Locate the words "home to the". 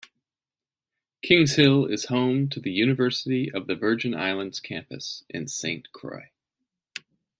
2.05-2.71